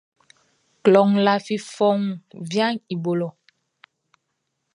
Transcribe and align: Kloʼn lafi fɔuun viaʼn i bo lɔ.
Kloʼn 0.83 1.11
lafi 1.25 1.55
fɔuun 1.73 2.03
viaʼn 2.51 2.75
i 2.93 2.95
bo 3.03 3.11
lɔ. 3.19 3.29